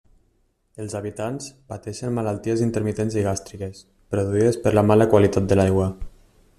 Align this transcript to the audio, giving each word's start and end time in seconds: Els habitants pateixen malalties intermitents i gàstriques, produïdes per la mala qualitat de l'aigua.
Els 0.83 0.93
habitants 0.99 1.49
pateixen 1.73 2.15
malalties 2.15 2.65
intermitents 2.69 3.19
i 3.21 3.25
gàstriques, 3.29 3.85
produïdes 4.15 4.59
per 4.65 4.75
la 4.79 4.87
mala 4.93 5.09
qualitat 5.15 5.51
de 5.53 5.61
l'aigua. 5.61 5.93